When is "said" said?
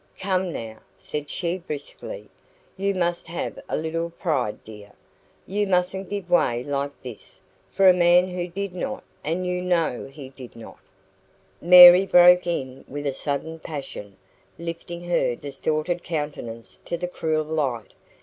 0.97-1.29